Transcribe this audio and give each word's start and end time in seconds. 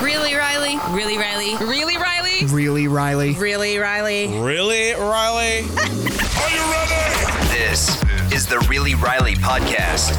Really, 0.00 0.34
Riley? 0.34 0.78
Really, 0.90 1.18
Riley? 1.18 1.56
Really, 1.56 1.96
Riley? 1.96 2.46
Really, 2.46 2.86
Riley? 2.86 3.34
Really, 3.34 3.78
Riley? 3.78 4.28
Really, 4.38 4.92
Riley? 4.92 5.58
Are 6.38 6.50
you 6.54 6.62
ready? 6.70 7.48
This 7.48 8.00
is 8.32 8.46
the 8.46 8.64
Really 8.68 8.94
Riley 8.94 9.34
podcast. 9.34 10.14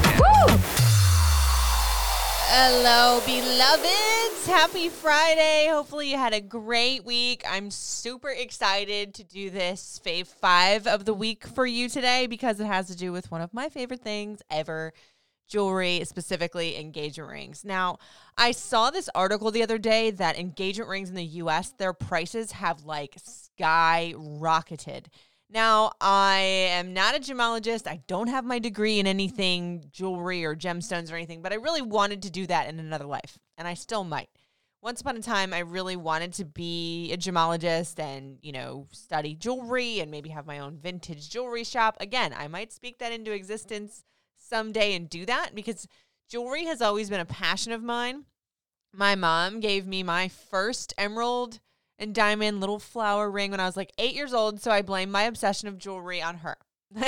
Hello, 2.51 3.21
beloveds. 3.25 4.47
Happy 4.47 4.89
Friday. 4.89 5.67
Hopefully, 5.69 6.11
you 6.11 6.17
had 6.17 6.33
a 6.33 6.41
great 6.41 7.05
week. 7.05 7.43
I'm 7.49 7.71
super 7.71 8.29
excited 8.29 9.13
to 9.13 9.23
do 9.23 9.49
this 9.49 9.99
fave 10.03 10.27
five 10.27 10.87
of 10.87 11.05
the 11.05 11.13
week 11.13 11.47
for 11.47 11.65
you 11.65 11.87
today 11.87 12.27
because 12.27 12.59
it 12.59 12.65
has 12.65 12.87
to 12.87 12.97
do 12.97 13.13
with 13.13 13.31
one 13.31 13.39
of 13.41 13.53
my 13.53 13.69
favorite 13.69 14.01
things 14.01 14.41
ever 14.51 14.91
jewelry, 15.49 16.01
specifically 16.05 16.77
engagement 16.79 17.29
rings. 17.29 17.65
Now, 17.65 17.97
I 18.37 18.51
saw 18.51 18.89
this 18.89 19.09
article 19.13 19.51
the 19.51 19.63
other 19.63 19.77
day 19.77 20.11
that 20.11 20.39
engagement 20.39 20.89
rings 20.89 21.09
in 21.09 21.15
the 21.15 21.25
US, 21.25 21.71
their 21.71 21.91
prices 21.91 22.53
have 22.53 22.85
like 22.85 23.17
skyrocketed. 23.59 25.07
Now, 25.51 25.91
I 25.99 26.37
am 26.71 26.93
not 26.93 27.15
a 27.15 27.19
gemologist. 27.19 27.87
I 27.87 28.01
don't 28.05 28.27
have 28.27 28.45
my 28.45 28.59
degree 28.59 28.99
in 28.99 29.07
anything 29.07 29.85
jewelry 29.91 30.45
or 30.45 30.55
gemstones 30.55 31.11
or 31.11 31.15
anything, 31.15 31.41
but 31.41 31.51
I 31.51 31.55
really 31.55 31.81
wanted 31.81 32.21
to 32.21 32.29
do 32.29 32.45
that 32.47 32.69
in 32.69 32.79
another 32.79 33.05
life, 33.05 33.39
and 33.57 33.67
I 33.67 33.73
still 33.73 34.03
might. 34.03 34.29
Once 34.81 35.01
upon 35.01 35.17
a 35.17 35.21
time, 35.21 35.51
I 35.53 35.59
really 35.59 35.95
wanted 35.95 36.33
to 36.33 36.45
be 36.45 37.11
a 37.11 37.17
gemologist 37.17 37.99
and, 37.99 38.37
you 38.41 38.51
know, 38.51 38.87
study 38.91 39.33
jewelry 39.33 39.99
and 39.99 40.09
maybe 40.11 40.29
have 40.29 40.45
my 40.45 40.59
own 40.59 40.77
vintage 40.77 41.29
jewelry 41.29 41.65
shop. 41.65 41.97
Again, 41.99 42.33
I 42.37 42.47
might 42.47 42.71
speak 42.71 42.99
that 42.99 43.11
into 43.11 43.33
existence 43.33 44.03
someday 44.49 44.95
and 44.95 45.09
do 45.09 45.25
that 45.25 45.51
because 45.53 45.87
jewelry 46.29 46.65
has 46.65 46.81
always 46.81 47.09
been 47.09 47.19
a 47.19 47.25
passion 47.25 47.71
of 47.71 47.83
mine. 47.83 48.25
My 48.93 49.15
mom 49.15 49.59
gave 49.59 49.85
me 49.85 50.03
my 50.03 50.27
first 50.27 50.93
emerald 50.97 51.59
and 51.99 52.15
diamond 52.15 52.59
little 52.59 52.79
flower 52.79 53.29
ring 53.29 53.51
when 53.51 53.59
I 53.59 53.65
was 53.65 53.77
like 53.77 53.91
eight 53.97 54.15
years 54.15 54.33
old. 54.33 54.61
So 54.61 54.71
I 54.71 54.81
blame 54.81 55.11
my 55.11 55.23
obsession 55.23 55.67
of 55.67 55.77
jewelry 55.77 56.21
on 56.21 56.37
her. 56.37 56.57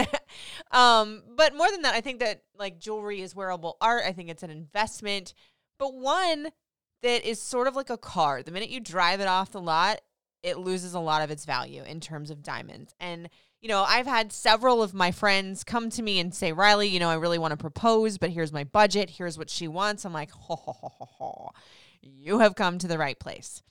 um, 0.71 1.23
but 1.35 1.55
more 1.55 1.71
than 1.71 1.81
that, 1.81 1.95
I 1.95 2.01
think 2.01 2.19
that 2.19 2.43
like 2.57 2.79
jewelry 2.79 3.21
is 3.21 3.35
wearable 3.35 3.77
art. 3.81 4.03
I 4.05 4.11
think 4.11 4.29
it's 4.29 4.43
an 4.43 4.51
investment, 4.51 5.33
but 5.79 5.95
one 5.95 6.51
that 7.01 7.27
is 7.27 7.41
sort 7.41 7.67
of 7.67 7.75
like 7.75 7.89
a 7.89 7.97
car. 7.97 8.43
The 8.43 8.51
minute 8.51 8.69
you 8.69 8.79
drive 8.79 9.21
it 9.21 9.27
off 9.27 9.51
the 9.51 9.61
lot, 9.61 10.01
it 10.43 10.57
loses 10.57 10.93
a 10.93 10.99
lot 10.99 11.21
of 11.21 11.31
its 11.31 11.45
value 11.45 11.83
in 11.83 11.99
terms 11.99 12.31
of 12.31 12.43
diamonds. 12.43 12.93
And 12.99 13.29
you 13.61 13.67
know, 13.67 13.83
I've 13.83 14.07
had 14.07 14.33
several 14.33 14.81
of 14.81 14.93
my 14.93 15.11
friends 15.11 15.63
come 15.63 15.91
to 15.91 16.01
me 16.01 16.19
and 16.19 16.33
say, 16.33 16.51
Riley, 16.51 16.87
you 16.87 16.99
know, 16.99 17.09
I 17.09 17.15
really 17.15 17.37
want 17.37 17.51
to 17.51 17.57
propose, 17.57 18.17
but 18.17 18.31
here's 18.31 18.51
my 18.51 18.63
budget. 18.63 19.11
Here's 19.11 19.37
what 19.37 19.51
she 19.51 19.67
wants. 19.67 20.03
I'm 20.03 20.13
like, 20.13 20.31
ho, 20.31 20.55
ho, 20.55 20.71
ho, 20.73 20.91
ho, 20.97 21.05
ho. 21.05 21.49
You 22.01 22.39
have 22.39 22.55
come 22.55 22.79
to 22.79 22.87
the 22.87 22.97
right 22.97 23.19
place. 23.19 23.61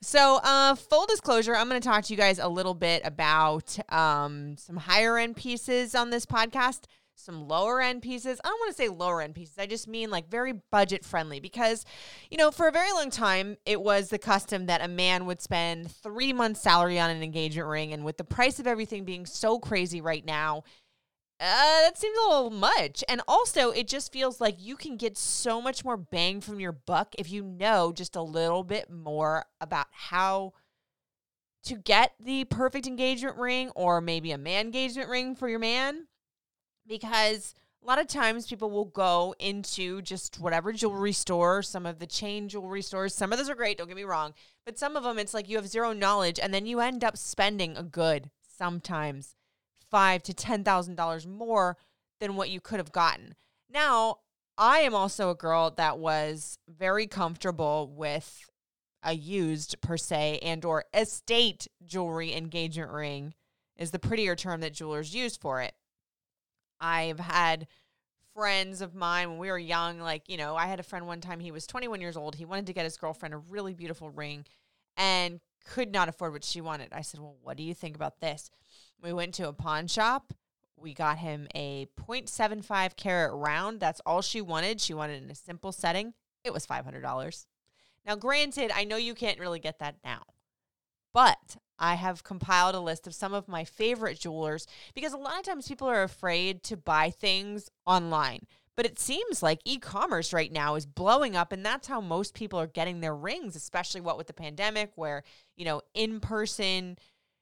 So, 0.00 0.38
uh, 0.44 0.76
full 0.76 1.06
disclosure, 1.06 1.56
I'm 1.56 1.68
going 1.68 1.80
to 1.80 1.88
talk 1.88 2.04
to 2.04 2.12
you 2.12 2.16
guys 2.16 2.38
a 2.38 2.46
little 2.48 2.74
bit 2.74 3.02
about 3.04 3.76
um, 3.92 4.56
some 4.56 4.76
higher 4.76 5.18
end 5.18 5.34
pieces 5.34 5.96
on 5.96 6.10
this 6.10 6.24
podcast 6.24 6.84
some 7.20 7.48
lower 7.48 7.80
end 7.80 8.02
pieces. 8.02 8.40
I 8.44 8.48
don't 8.48 8.58
want 8.60 8.76
to 8.76 8.82
say 8.82 8.88
lower 8.88 9.20
end 9.20 9.34
pieces. 9.34 9.58
I 9.58 9.66
just 9.66 9.88
mean 9.88 10.10
like 10.10 10.28
very 10.28 10.52
budget 10.70 11.04
friendly 11.04 11.40
because, 11.40 11.84
you 12.30 12.36
know, 12.36 12.50
for 12.50 12.68
a 12.68 12.72
very 12.72 12.92
long 12.92 13.10
time, 13.10 13.56
it 13.66 13.80
was 13.80 14.08
the 14.08 14.18
custom 14.18 14.66
that 14.66 14.82
a 14.82 14.88
man 14.88 15.26
would 15.26 15.40
spend 15.40 15.90
three 15.90 16.32
months' 16.32 16.60
salary 16.60 16.98
on 16.98 17.10
an 17.10 17.22
engagement 17.22 17.68
ring. 17.68 17.92
And 17.92 18.04
with 18.04 18.16
the 18.16 18.24
price 18.24 18.58
of 18.58 18.66
everything 18.66 19.04
being 19.04 19.26
so 19.26 19.58
crazy 19.58 20.00
right 20.00 20.24
now, 20.24 20.64
uh, 21.40 21.82
that 21.82 21.96
seems 21.96 22.18
a 22.18 22.28
little 22.28 22.50
much. 22.50 23.02
And 23.08 23.22
also, 23.26 23.70
it 23.70 23.88
just 23.88 24.12
feels 24.12 24.40
like 24.40 24.56
you 24.58 24.76
can 24.76 24.96
get 24.96 25.16
so 25.16 25.62
much 25.62 25.84
more 25.84 25.96
bang 25.96 26.42
from 26.42 26.60
your 26.60 26.72
buck 26.72 27.14
if 27.18 27.30
you 27.30 27.42
know 27.42 27.92
just 27.92 28.14
a 28.14 28.22
little 28.22 28.62
bit 28.62 28.90
more 28.90 29.46
about 29.60 29.86
how 29.90 30.52
to 31.62 31.76
get 31.76 32.12
the 32.20 32.44
perfect 32.44 32.86
engagement 32.86 33.36
ring 33.36 33.70
or 33.70 34.00
maybe 34.00 34.32
a 34.32 34.38
man 34.38 34.66
engagement 34.66 35.08
ring 35.08 35.34
for 35.34 35.48
your 35.48 35.58
man 35.58 36.06
because 36.90 37.54
a 37.82 37.86
lot 37.86 38.00
of 38.00 38.08
times 38.08 38.48
people 38.48 38.68
will 38.68 38.84
go 38.84 39.34
into 39.38 40.02
just 40.02 40.40
whatever 40.40 40.72
jewelry 40.72 41.12
store, 41.12 41.62
some 41.62 41.86
of 41.86 42.00
the 42.00 42.06
chain 42.06 42.48
jewelry 42.48 42.82
stores. 42.82 43.14
Some 43.14 43.32
of 43.32 43.38
those 43.38 43.48
are 43.48 43.54
great, 43.54 43.78
don't 43.78 43.86
get 43.86 43.96
me 43.96 44.04
wrong, 44.04 44.34
but 44.66 44.78
some 44.78 44.96
of 44.96 45.04
them 45.04 45.18
it's 45.18 45.32
like 45.32 45.48
you 45.48 45.56
have 45.56 45.68
zero 45.68 45.94
knowledge 45.94 46.38
and 46.38 46.52
then 46.52 46.66
you 46.66 46.80
end 46.80 47.04
up 47.04 47.16
spending 47.16 47.76
a 47.76 47.82
good 47.82 48.28
sometimes 48.42 49.36
five 49.90 50.22
to 50.24 50.34
ten 50.34 50.64
thousand 50.64 50.96
dollars 50.96 51.26
more 51.26 51.78
than 52.18 52.36
what 52.36 52.50
you 52.50 52.60
could 52.60 52.78
have 52.80 52.92
gotten. 52.92 53.34
Now, 53.72 54.18
I 54.58 54.80
am 54.80 54.94
also 54.94 55.30
a 55.30 55.34
girl 55.34 55.70
that 55.70 55.98
was 55.98 56.58
very 56.68 57.06
comfortable 57.06 57.90
with 57.96 58.50
a 59.02 59.14
used 59.14 59.80
per 59.80 59.96
se 59.96 60.40
and 60.42 60.64
or 60.64 60.84
estate 60.92 61.68
jewelry 61.86 62.34
engagement 62.34 62.90
ring 62.90 63.32
is 63.76 63.92
the 63.92 63.98
prettier 63.98 64.36
term 64.36 64.60
that 64.60 64.74
jewelers 64.74 65.14
use 65.14 65.38
for 65.38 65.62
it. 65.62 65.72
I've 66.80 67.20
had 67.20 67.66
friends 68.34 68.80
of 68.80 68.94
mine 68.94 69.30
when 69.30 69.38
we 69.38 69.50
were 69.50 69.58
young, 69.58 69.98
like, 69.98 70.28
you 70.28 70.36
know, 70.36 70.56
I 70.56 70.66
had 70.66 70.80
a 70.80 70.84
friend 70.84 71.06
one 71.06 71.20
time, 71.20 71.40
he 71.40 71.50
was 71.50 71.66
21 71.66 72.00
years 72.00 72.16
old. 72.16 72.36
He 72.36 72.44
wanted 72.44 72.66
to 72.66 72.72
get 72.72 72.84
his 72.84 72.96
girlfriend 72.96 73.34
a 73.34 73.38
really 73.38 73.74
beautiful 73.74 74.10
ring 74.10 74.46
and 74.96 75.40
could 75.66 75.92
not 75.92 76.08
afford 76.08 76.32
what 76.32 76.44
she 76.44 76.60
wanted. 76.60 76.88
I 76.92 77.02
said, 77.02 77.20
Well, 77.20 77.36
what 77.42 77.56
do 77.56 77.62
you 77.62 77.74
think 77.74 77.96
about 77.96 78.20
this? 78.20 78.50
We 79.02 79.12
went 79.12 79.34
to 79.34 79.48
a 79.48 79.52
pawn 79.52 79.86
shop. 79.86 80.32
We 80.76 80.94
got 80.94 81.18
him 81.18 81.46
a 81.54 81.86
0.75 81.98 82.96
carat 82.96 83.32
round. 83.34 83.80
That's 83.80 84.00
all 84.06 84.22
she 84.22 84.40
wanted. 84.40 84.80
She 84.80 84.94
wanted 84.94 85.22
in 85.22 85.30
a 85.30 85.34
simple 85.34 85.72
setting. 85.72 86.14
It 86.42 86.54
was 86.54 86.66
$500. 86.66 87.46
Now, 88.06 88.16
granted, 88.16 88.70
I 88.74 88.84
know 88.84 88.96
you 88.96 89.14
can't 89.14 89.38
really 89.38 89.58
get 89.58 89.78
that 89.80 89.96
now, 90.02 90.22
but 91.12 91.58
I 91.80 91.94
have 91.94 92.22
compiled 92.22 92.74
a 92.74 92.80
list 92.80 93.06
of 93.06 93.14
some 93.14 93.32
of 93.32 93.48
my 93.48 93.64
favorite 93.64 94.20
jewelers 94.20 94.66
because 94.94 95.12
a 95.12 95.16
lot 95.16 95.38
of 95.38 95.44
times 95.44 95.66
people 95.66 95.88
are 95.88 96.02
afraid 96.02 96.62
to 96.64 96.76
buy 96.76 97.10
things 97.10 97.70
online. 97.86 98.46
But 98.76 98.86
it 98.86 98.98
seems 98.98 99.42
like 99.42 99.60
e 99.64 99.78
commerce 99.78 100.32
right 100.32 100.52
now 100.52 100.74
is 100.74 100.86
blowing 100.86 101.36
up, 101.36 101.52
and 101.52 101.66
that's 101.66 101.88
how 101.88 102.00
most 102.00 102.34
people 102.34 102.58
are 102.58 102.66
getting 102.66 103.00
their 103.00 103.14
rings, 103.14 103.56
especially 103.56 104.00
what 104.00 104.16
with 104.16 104.26
the 104.26 104.32
pandemic, 104.32 104.92
where, 104.94 105.22
you 105.56 105.64
know, 105.64 105.82
in 105.92 106.20
person, 106.20 106.96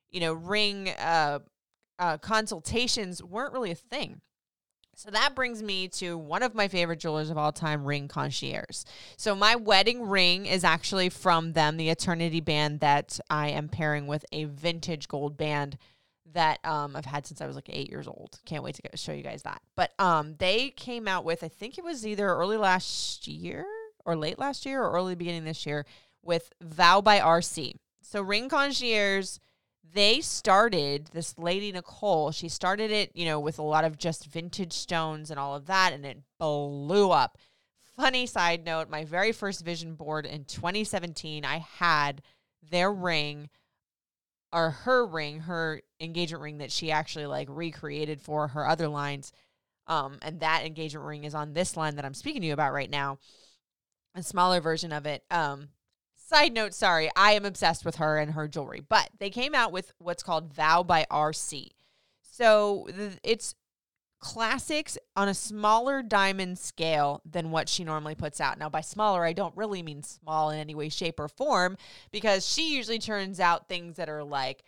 you 0.09 0.21
know, 0.21 0.33
ring 0.33 0.89
uh, 0.89 1.41
uh, 1.99 2.17
consultations 2.19 3.23
weren't 3.23 3.53
really 3.53 3.71
a 3.71 3.77
thing. 3.77 4.21
So 4.99 5.13
that 5.13 5.37
brings 5.37 5.63
me 5.63 5.87
to 5.91 6.19
one 6.19 6.43
of 6.43 6.57
my 6.57 6.67
favorite 6.67 6.99
jewelers 6.99 7.31
of 7.31 7.39
all 7.39 7.53
time, 7.53 7.85
Ring 7.85 8.09
Concierge. 8.09 8.83
So 9.17 9.37
my 9.37 9.55
wedding 9.55 10.09
ring 10.09 10.47
is 10.47 10.65
actually 10.65 11.09
from 11.09 11.53
them, 11.53 11.77
the 11.77 11.89
Eternity 11.89 12.41
band 12.41 12.81
that 12.81 13.21
I 13.31 13.51
am 13.51 13.69
pairing 13.69 14.09
with 14.09 14.25
a 14.33 14.47
vintage 14.47 15.07
gold 15.07 15.37
band 15.37 15.79
that 16.33 16.59
um, 16.67 16.97
I've 16.97 17.05
had 17.05 17.29
since 17.29 17.41
I 17.41 17.47
was 17.47 17.55
like 17.55 17.71
eight 17.71 17.89
years 17.89 18.09
old. 18.09 18.41
Can't 18.45 18.65
wait 18.65 18.75
to 18.75 18.83
get, 18.83 18.99
show 18.99 19.13
you 19.13 19.23
guys 19.23 19.43
that. 19.43 19.63
But 19.77 19.93
um, 20.01 20.35
they 20.41 20.71
came 20.71 21.07
out 21.07 21.25
with, 21.25 21.45
I 21.45 21.49
think 21.49 21.79
it 21.79 21.85
was 21.85 22.05
either 22.05 22.27
early 22.27 22.57
last 22.57 23.29
year 23.29 23.67
or 24.05 24.17
late 24.17 24.41
last 24.41 24.67
year 24.67 24.83
or 24.83 24.91
early 24.91 25.15
beginning 25.15 25.45
this 25.45 25.65
year 25.65 25.87
with 26.25 26.51
Vow 26.61 27.01
by 27.01 27.21
RC. 27.21 27.77
So 28.03 28.21
Ring 28.21 28.49
Concierge 28.49 29.39
they 29.95 30.21
started 30.21 31.11
this 31.13 31.39
lady 31.39 31.73
Nicole. 31.73 32.31
She 32.31 32.49
started 32.49 32.91
it, 32.91 33.11
you 33.15 33.25
know, 33.25 33.41
with 33.41 33.59
a 33.59 33.63
lot 33.63 33.85
of 33.85 33.99
just 33.99 34.27
vintage 34.27 34.73
stones 34.73 35.31
and 35.31 35.39
all 35.39 35.55
of 35.55 35.67
that, 35.67 35.93
and 35.93 36.05
it 36.05 36.19
blew 36.39 37.11
up. 37.11 37.39
Funny 37.97 38.27
side 38.27 38.65
note: 38.65 38.91
my 38.91 39.05
very 39.05 39.33
first 39.33 39.65
vision 39.65 39.95
board 39.95 40.27
in 40.27 40.45
2017, 40.45 41.45
I 41.45 41.59
had 41.79 42.23
their 42.71 42.93
ring 42.93 43.49
or 44.53 44.71
her 44.71 45.07
ring, 45.07 45.41
her 45.41 45.83
engagement 46.01 46.43
ring 46.43 46.59
that 46.59 46.73
she 46.73 46.91
actually 46.91 47.27
like 47.27 47.49
recreated 47.51 48.21
for 48.21 48.49
her 48.49 48.67
other 48.67 48.89
lines. 48.89 49.33
Um, 49.87 50.19
and 50.23 50.41
that 50.41 50.65
engagement 50.67 51.07
ring 51.07 51.25
is 51.25 51.35
on 51.35 51.55
this 51.55 51.77
line 51.77 51.97
that 51.97 52.05
I'm 52.05 52.15
speaking 52.15 52.43
to 52.43 52.47
you 52.47 52.53
about 52.53 52.73
right 52.73 52.91
now, 52.91 53.19
a 54.15 54.23
smaller 54.23 54.61
version 54.61 54.93
of 54.93 55.07
it. 55.07 55.23
Um, 55.31 55.69
Side 56.29 56.53
note, 56.53 56.75
sorry, 56.75 57.11
I 57.17 57.33
am 57.33 57.47
obsessed 57.47 57.87
with 57.87 57.97
her 57.97 58.19
and 58.19 58.33
her 58.33 58.47
jewelry. 58.47 58.83
But 58.87 59.09
they 59.19 59.31
came 59.31 59.55
out 59.55 59.73
with 59.73 59.95
what's 59.97 60.23
called 60.23 60.53
Vow 60.53 60.83
by 60.83 61.07
RC. 61.11 61.71
So 62.21 62.87
it's 63.23 63.55
classics 64.19 64.99
on 65.17 65.29
a 65.29 65.33
smaller 65.33 66.03
diamond 66.03 66.59
scale 66.59 67.23
than 67.25 67.51
what 67.51 67.67
she 67.67 67.83
normally 67.83 68.15
puts 68.15 68.43
out. 68.43 68.59
Now, 68.59 68.69
by 68.69 68.83
smaller, 68.83 69.25
I 69.25 69.33
don't 69.33 69.57
really 69.57 69.83
mean 69.83 70.03
small 70.03 70.51
in 70.51 70.59
any 70.59 70.75
way, 70.75 70.91
shape, 70.91 71.19
or 71.19 71.29
form 71.29 71.79
because 72.11 72.47
she 72.47 72.75
usually 72.75 72.99
turns 72.99 73.41
out 73.41 73.67
things 73.67 73.97
that 73.97 74.11
are 74.11 74.23
like 74.23 74.65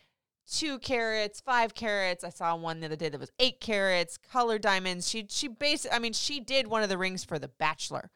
two 0.50 0.78
carats, 0.78 1.42
five 1.42 1.74
carats. 1.74 2.24
I 2.24 2.30
saw 2.30 2.56
one 2.56 2.80
the 2.80 2.86
other 2.86 2.96
day 2.96 3.10
that 3.10 3.20
was 3.20 3.32
eight 3.38 3.60
carats, 3.60 4.16
color 4.16 4.58
diamonds. 4.58 5.06
She 5.06 5.26
she 5.28 5.48
basically, 5.48 5.94
I 5.94 5.98
mean, 5.98 6.14
she 6.14 6.40
did 6.40 6.68
one 6.68 6.82
of 6.82 6.88
the 6.88 6.96
rings 6.96 7.22
for 7.22 7.38
the 7.38 7.48
Bachelor, 7.48 8.10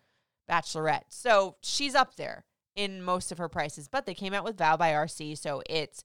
Bachelorette. 0.50 1.04
So 1.10 1.56
she's 1.60 1.94
up 1.94 2.16
there 2.16 2.46
in 2.76 3.02
most 3.02 3.32
of 3.32 3.38
her 3.38 3.48
prices. 3.48 3.88
But 3.88 4.06
they 4.06 4.14
came 4.14 4.34
out 4.34 4.44
with 4.44 4.58
Vow 4.58 4.76
by 4.76 4.90
RC, 4.92 5.38
so 5.38 5.62
it's 5.68 6.04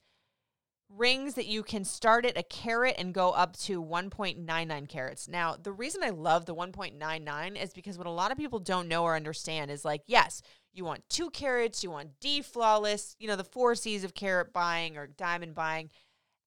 rings 0.96 1.34
that 1.34 1.46
you 1.46 1.62
can 1.62 1.84
start 1.84 2.26
at 2.26 2.36
a 2.36 2.42
carat 2.42 2.96
and 2.98 3.14
go 3.14 3.30
up 3.30 3.56
to 3.56 3.82
1.99 3.82 4.88
carats. 4.88 5.28
Now, 5.28 5.56
the 5.60 5.72
reason 5.72 6.02
I 6.02 6.10
love 6.10 6.46
the 6.46 6.54
1.99 6.54 7.62
is 7.62 7.72
because 7.72 7.96
what 7.96 8.06
a 8.06 8.10
lot 8.10 8.32
of 8.32 8.38
people 8.38 8.58
don't 8.58 8.88
know 8.88 9.04
or 9.04 9.14
understand 9.14 9.70
is 9.70 9.84
like, 9.84 10.02
yes, 10.06 10.42
you 10.72 10.84
want 10.84 11.08
two 11.08 11.30
carats, 11.30 11.84
you 11.84 11.90
want 11.90 12.20
D 12.20 12.42
flawless, 12.42 13.14
you 13.18 13.28
know, 13.28 13.36
the 13.36 13.44
four 13.44 13.74
C's 13.74 14.04
of 14.04 14.14
carat 14.14 14.52
buying 14.52 14.96
or 14.96 15.06
diamond 15.06 15.54
buying. 15.54 15.90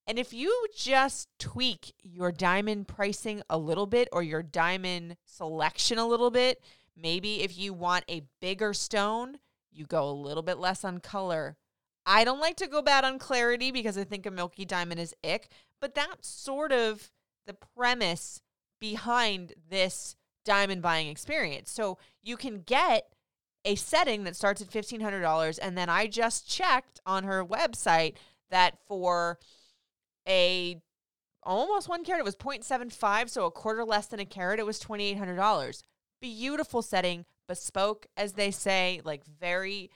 And 0.05 0.19
if 0.19 0.33
you 0.33 0.67
just 0.75 1.29
tweak 1.39 1.93
your 2.01 2.31
diamond 2.31 2.89
pricing 2.89 3.41
a 3.49 3.57
little 3.57 3.85
bit 3.85 4.09
or 4.11 4.21
your 4.21 4.43
diamond 4.43 5.15
selection 5.25 5.97
a 5.97 6.07
little 6.07 6.31
bit, 6.31 6.61
maybe 6.97 7.41
if 7.41 7.57
you 7.57 7.73
want 7.73 8.03
a 8.09 8.23
bigger 8.41 8.73
stone, 8.73 9.37
you 9.73 9.85
go 9.85 10.09
a 10.09 10.11
little 10.11 10.43
bit 10.43 10.57
less 10.57 10.83
on 10.83 10.99
color. 10.99 11.57
I 12.05 12.23
don't 12.23 12.39
like 12.39 12.57
to 12.57 12.67
go 12.67 12.81
bad 12.81 13.05
on 13.05 13.19
clarity 13.19 13.71
because 13.71 13.97
I 13.97 14.03
think 14.03 14.25
a 14.25 14.31
milky 14.31 14.65
diamond 14.65 14.99
is 14.99 15.15
ick, 15.23 15.49
but 15.79 15.95
that's 15.95 16.27
sort 16.27 16.71
of 16.71 17.11
the 17.45 17.55
premise 17.75 18.41
behind 18.79 19.53
this 19.69 20.15
diamond 20.43 20.81
buying 20.81 21.07
experience. 21.07 21.71
So 21.71 21.97
you 22.21 22.35
can 22.35 22.61
get 22.61 23.13
a 23.65 23.75
setting 23.75 24.25
that 24.25 24.35
starts 24.35 24.61
at 24.61 24.69
$1,500. 24.69 25.59
And 25.61 25.77
then 25.77 25.89
I 25.89 26.07
just 26.07 26.47
checked 26.47 26.99
on 27.05 27.23
her 27.23 27.45
website 27.45 28.15
that 28.49 28.77
for 28.87 29.39
a 30.27 30.81
almost 31.43 31.89
one 31.89 32.03
carat, 32.03 32.19
it 32.19 32.25
was 32.25 32.35
0.75, 32.35 33.29
so 33.29 33.45
a 33.45 33.51
quarter 33.51 33.83
less 33.83 34.07
than 34.07 34.19
a 34.19 34.25
carat, 34.25 34.59
it 34.59 34.65
was 34.65 34.79
$2,800. 34.79 35.83
Beautiful 36.21 36.81
setting, 36.81 37.25
bespoke, 37.47 38.07
as 38.17 38.33
they 38.33 38.51
say, 38.51 39.01
like 39.03 39.25
very, 39.25 39.89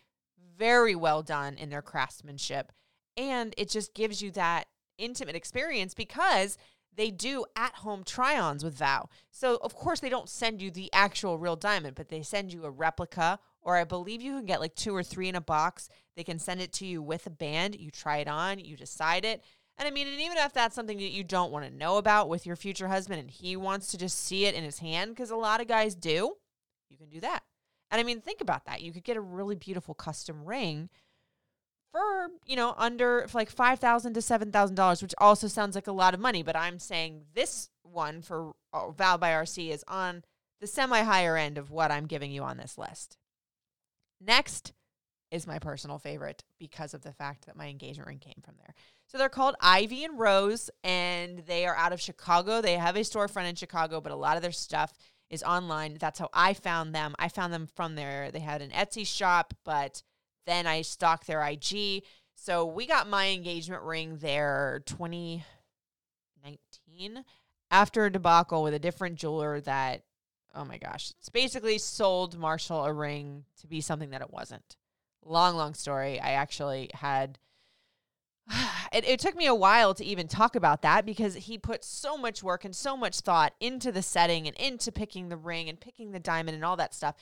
very 0.58 0.96
well 0.96 1.22
done 1.24 1.56
in 1.56 1.70
their 1.70 1.82
craftsmanship. 1.82 2.72
And 3.16 3.54
it 3.58 3.70
just 3.70 3.94
gives 3.94 4.22
you 4.22 4.32
that 4.32 4.68
intimate 4.98 5.36
experience 5.36 5.94
because 5.94 6.58
they 6.96 7.12
do 7.12 7.46
at 7.56 7.76
home 7.76 8.04
try 8.04 8.40
ons 8.40 8.64
with 8.64 8.74
Vow. 8.74 9.08
So, 9.32 9.60
of 9.62 9.76
course, 9.76 10.00
they 10.00 10.10
don't 10.10 10.30
send 10.30 10.62
you 10.62 10.72
the 10.72 10.92
actual 10.92 11.38
real 11.38 11.56
diamond, 11.56 11.96
but 11.96 12.10
they 12.10 12.24
send 12.24 12.52
you 12.52 12.66
a 12.66 12.72
replica, 12.72 13.40
or 13.62 13.78
I 13.78 13.84
believe 13.84 14.22
you 14.22 14.34
can 14.34 14.46
get 14.46 14.60
like 14.60 14.76
two 14.76 14.96
or 14.96 15.04
three 15.04 15.30
in 15.30 15.36
a 15.36 15.42
box. 15.42 15.90
They 16.16 16.24
can 16.24 16.40
send 16.40 16.60
it 16.60 16.74
to 16.74 16.86
you 16.86 17.02
with 17.02 17.28
a 17.28 17.32
band. 17.32 17.80
You 17.80 17.92
try 17.92 18.18
it 18.18 18.28
on, 18.28 18.60
you 18.60 18.76
decide 18.76 19.26
it. 19.26 19.44
And 19.78 19.88
I 19.88 19.92
mean, 19.92 20.08
and 20.08 20.20
even 20.20 20.38
if 20.38 20.54
that's 20.54 20.74
something 20.74 20.98
that 20.98 21.12
you 21.12 21.24
don't 21.24 21.52
want 21.52 21.66
to 21.66 21.72
know 21.72 21.98
about 21.98 22.30
with 22.30 22.48
your 22.48 22.56
future 22.56 22.88
husband 22.88 23.20
and 23.20 23.30
he 23.30 23.56
wants 23.56 23.92
to 23.92 23.98
just 23.98 24.18
see 24.18 24.46
it 24.46 24.56
in 24.56 24.64
his 24.64 24.80
hand, 24.80 25.12
because 25.12 25.30
a 25.30 25.36
lot 25.36 25.62
of 25.62 25.68
guys 25.68 25.94
do, 25.94 26.34
you 26.90 26.98
can 26.98 27.10
do 27.10 27.20
that. 27.22 27.44
And 27.92 28.00
I 28.02 28.04
mean, 28.04 28.22
think 28.22 28.42
about 28.42 28.66
that. 28.66 28.82
You 28.82 28.92
could 28.92 29.04
get 29.04 29.18
a 29.18 29.22
really 29.22 29.56
beautiful 29.56 29.94
custom 29.94 30.46
ring 30.46 30.90
for, 31.92 32.28
you 32.46 32.56
know, 32.56 32.74
under 32.78 33.26
like 33.34 33.54
$5,000 33.54 34.14
to 34.14 34.22
seven 34.22 34.52
thousand 34.52 34.76
dollars, 34.76 35.02
which 35.02 35.16
also 35.20 35.48
sounds 35.48 35.76
like 35.76 35.88
a 35.88 35.94
lot 35.94 36.14
of 36.14 36.20
money. 36.20 36.44
But 36.44 36.56
I'm 36.56 36.80
saying 36.80 37.24
this 37.34 37.70
one 37.84 38.22
for 38.22 38.50
uh, 38.74 38.88
oh, 38.88 38.96
Vow 38.98 39.18
by 39.18 39.32
RC 39.32 39.72
is 39.72 39.84
on 39.88 40.24
the 40.60 40.68
semi 40.68 41.02
higher 41.02 41.38
end 41.38 41.58
of 41.58 41.72
what 41.72 41.92
I'm 41.92 42.08
giving 42.08 42.32
you 42.32 42.44
on 42.44 42.58
this 42.58 42.78
list. 42.78 43.18
Next 44.20 44.74
is 45.32 45.48
my 45.48 45.60
personal 45.60 46.00
favorite 46.00 46.44
because 46.58 46.94
of 46.94 47.04
the 47.04 47.12
fact 47.12 47.46
that 47.46 47.56
my 47.56 47.68
engagement 47.68 48.08
ring 48.08 48.20
came 48.20 48.42
from 48.44 48.56
there. 48.58 48.74
So 49.08 49.18
they're 49.18 49.30
called 49.30 49.56
Ivy 49.62 50.04
and 50.04 50.20
Rose, 50.20 50.70
and 50.84 51.40
they 51.40 51.66
are 51.66 51.76
out 51.76 51.94
of 51.94 52.02
Chicago. 52.02 52.62
They 52.62 52.74
have 52.74 52.96
a 52.96 53.02
storefront 53.02 53.50
in 53.50 53.56
Chicago, 53.56 54.02
but 54.02 54.12
a 54.12 54.16
lot 54.16 54.36
of 54.36 54.42
their 54.42 54.52
stuff 54.52 54.94
is 55.30 55.44
online. 55.44 55.98
That's 56.00 56.20
how 56.20 56.30
I 56.34 56.54
found 56.54 56.96
them. 56.96 57.16
I 57.20 57.28
found 57.30 57.54
them 57.54 57.68
from 57.68 57.96
there. 57.96 58.32
They 58.32 58.40
had 58.40 58.62
an 58.62 58.72
Etsy 58.72 59.06
shop, 59.06 59.54
but 59.64 60.02
then 60.46 60.66
I 60.68 60.82
stalked 60.82 61.28
their 61.28 61.42
IG. 61.42 62.04
So 62.36 62.66
we 62.66 62.86
got 62.88 63.10
my 63.10 63.30
engagement 63.30 63.84
ring 63.84 64.18
there 64.20 64.82
2019 64.86 65.44
after 67.70 68.06
a 68.06 68.12
debacle 68.12 68.64
with 68.64 68.74
a 68.74 68.80
different 68.80 69.16
jeweler 69.16 69.60
that, 69.62 70.04
oh 70.56 70.64
my 70.64 70.78
gosh, 70.78 71.12
it's 71.18 71.30
basically 71.30 71.78
sold 71.78 72.38
Marshall 72.38 72.86
a 72.86 72.94
ring 72.94 73.44
to 73.60 73.68
be 73.68 73.82
something 73.82 74.12
that 74.12 74.22
it 74.22 74.32
wasn't. 74.32 74.78
Long, 75.26 75.58
long 75.58 75.74
story. 75.74 76.20
I 76.20 76.32
actually 76.32 76.90
had. 76.94 77.40
It, 78.94 79.06
it 79.06 79.20
took 79.20 79.36
me 79.36 79.46
a 79.46 79.54
while 79.54 79.94
to 79.94 80.06
even 80.06 80.30
talk 80.30 80.56
about 80.56 80.82
that 80.82 81.06
because 81.06 81.36
he 81.36 81.58
put 81.58 81.84
so 81.84 82.18
much 82.18 82.42
work 82.42 82.64
and 82.64 82.74
so 82.74 82.96
much 82.96 83.20
thought 83.20 83.54
into 83.60 83.92
the 83.92 84.02
setting 84.02 84.48
and 84.48 84.56
into 84.56 84.94
picking 84.94 85.28
the 85.28 85.36
ring 85.36 85.68
and 85.68 85.78
picking 85.78 86.14
the 86.14 86.22
diamond 86.22 86.56
and 86.56 86.64
all 86.64 86.78
that 86.78 86.96
stuff. 86.96 87.16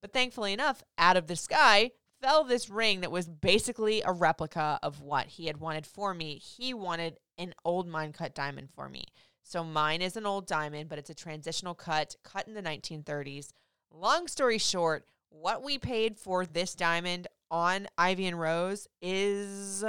But 0.00 0.14
thankfully 0.14 0.54
enough, 0.54 0.82
out 0.96 1.18
of 1.18 1.26
the 1.26 1.36
sky 1.36 1.90
fell 2.22 2.42
this 2.42 2.70
ring 2.70 3.02
that 3.02 3.12
was 3.12 3.28
basically 3.28 4.02
a 4.02 4.12
replica 4.12 4.78
of 4.82 5.02
what 5.02 5.26
he 5.26 5.46
had 5.46 5.58
wanted 5.58 5.86
for 5.86 6.14
me. 6.14 6.38
He 6.38 6.72
wanted 6.72 7.20
an 7.36 7.54
old 7.66 7.86
mine 7.86 8.14
cut 8.14 8.34
diamond 8.34 8.70
for 8.74 8.88
me. 8.88 9.04
So 9.42 9.62
mine 9.62 10.00
is 10.00 10.16
an 10.16 10.24
old 10.24 10.46
diamond, 10.46 10.88
but 10.88 10.98
it's 10.98 11.10
a 11.10 11.14
transitional 11.14 11.74
cut, 11.74 12.16
cut 12.24 12.48
in 12.48 12.54
the 12.54 12.62
1930s. 12.62 13.52
Long 13.92 14.26
story 14.26 14.58
short, 14.58 15.06
what 15.28 15.62
we 15.62 15.78
paid 15.78 16.16
for 16.16 16.46
this 16.46 16.74
diamond 16.74 17.28
on 17.50 17.86
Ivy 17.98 18.26
and 18.26 18.40
Rose 18.40 18.88
is 19.02 19.84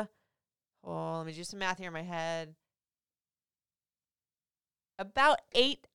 oh, 0.86 1.18
let 1.18 1.26
me 1.26 1.34
do 1.34 1.44
some 1.44 1.60
math 1.60 1.78
here 1.78 1.88
in 1.88 1.94
my 1.94 2.02
head. 2.02 2.56
About 4.98 5.40
eight 5.54 5.88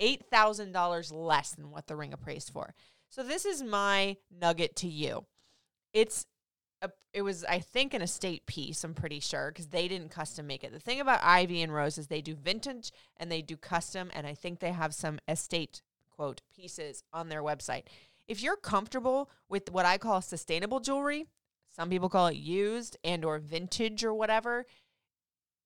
eight 0.00 0.24
thousand 0.30 0.72
dollars 0.72 1.12
less 1.12 1.52
than 1.52 1.70
what 1.70 1.86
the 1.86 1.96
ring 1.96 2.12
appraised 2.12 2.50
for. 2.50 2.74
So 3.08 3.22
this 3.22 3.44
is 3.44 3.62
my 3.62 4.16
nugget 4.30 4.74
to 4.76 4.88
you. 4.88 5.26
It's 5.92 6.26
a, 6.80 6.90
it 7.12 7.22
was 7.22 7.44
I 7.44 7.60
think 7.60 7.94
an 7.94 8.02
estate 8.02 8.46
piece. 8.46 8.82
I'm 8.82 8.94
pretty 8.94 9.20
sure 9.20 9.50
because 9.50 9.68
they 9.68 9.86
didn't 9.86 10.08
custom 10.08 10.46
make 10.46 10.64
it. 10.64 10.72
The 10.72 10.80
thing 10.80 11.00
about 11.00 11.20
Ivy 11.22 11.62
and 11.62 11.72
Rose 11.72 11.98
is 11.98 12.08
they 12.08 12.22
do 12.22 12.34
vintage 12.34 12.90
and 13.18 13.30
they 13.30 13.42
do 13.42 13.56
custom, 13.56 14.10
and 14.14 14.26
I 14.26 14.34
think 14.34 14.58
they 14.58 14.72
have 14.72 14.94
some 14.94 15.20
estate 15.28 15.82
quote 16.10 16.40
pieces 16.54 17.04
on 17.12 17.28
their 17.28 17.42
website 17.42 17.84
if 18.28 18.42
you're 18.42 18.56
comfortable 18.56 19.30
with 19.48 19.70
what 19.70 19.84
I 19.84 19.98
call 19.98 20.22
sustainable 20.22 20.80
jewelry, 20.80 21.26
some 21.72 21.90
people 21.90 22.08
call 22.08 22.28
it 22.28 22.36
used 22.36 22.96
and 23.02 23.24
or 23.24 23.38
vintage 23.38 24.04
or 24.04 24.14
whatever, 24.14 24.66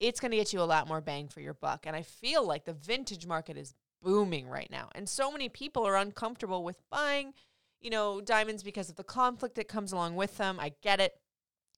it's 0.00 0.20
going 0.20 0.30
to 0.30 0.36
get 0.36 0.52
you 0.52 0.60
a 0.60 0.62
lot 0.62 0.88
more 0.88 1.00
bang 1.00 1.28
for 1.28 1.40
your 1.40 1.54
buck. 1.54 1.86
And 1.86 1.96
I 1.96 2.02
feel 2.02 2.46
like 2.46 2.64
the 2.64 2.72
vintage 2.72 3.26
market 3.26 3.56
is 3.56 3.74
booming 4.02 4.48
right 4.48 4.70
now. 4.70 4.88
And 4.94 5.08
so 5.08 5.32
many 5.32 5.48
people 5.48 5.86
are 5.86 5.96
uncomfortable 5.96 6.62
with 6.62 6.80
buying, 6.90 7.32
you 7.80 7.90
know, 7.90 8.20
diamonds 8.20 8.62
because 8.62 8.88
of 8.88 8.96
the 8.96 9.04
conflict 9.04 9.56
that 9.56 9.68
comes 9.68 9.92
along 9.92 10.14
with 10.16 10.36
them. 10.36 10.58
I 10.60 10.72
get 10.82 11.00
it. 11.00 11.12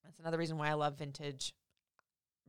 That's 0.04 0.18
another 0.18 0.38
reason 0.38 0.58
why 0.58 0.68
I 0.68 0.74
love 0.74 0.98
vintage 0.98 1.54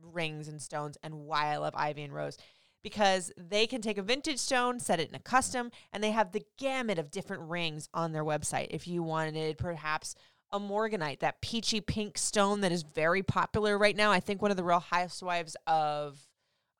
rings 0.02 0.48
and 0.48 0.60
stones 0.60 0.96
and 1.02 1.14
why 1.14 1.52
I 1.52 1.58
love 1.58 1.74
Ivy 1.76 2.02
and 2.02 2.14
Rose 2.14 2.36
because 2.82 3.30
they 3.36 3.66
can 3.66 3.82
take 3.82 3.98
a 3.98 4.02
vintage 4.02 4.38
stone, 4.38 4.80
set 4.80 5.00
it 5.00 5.08
in 5.08 5.14
a 5.14 5.20
custom, 5.20 5.70
and 5.92 6.02
they 6.02 6.12
have 6.12 6.32
the 6.32 6.44
gamut 6.58 6.98
of 6.98 7.10
different 7.10 7.42
rings 7.42 7.88
on 7.92 8.12
their 8.12 8.24
website. 8.24 8.68
If 8.70 8.88
you 8.88 9.02
wanted 9.02 9.58
perhaps 9.58 10.14
a 10.52 10.60
morganite, 10.60 11.20
that 11.20 11.40
peachy 11.40 11.80
pink 11.80 12.18
stone 12.18 12.60
that 12.62 12.72
is 12.72 12.82
very 12.82 13.22
popular 13.22 13.78
right 13.78 13.96
now. 13.96 14.10
I 14.10 14.20
think 14.20 14.42
one 14.42 14.50
of 14.50 14.56
the 14.56 14.64
real 14.64 14.80
housewives 14.80 15.56
of 15.66 16.18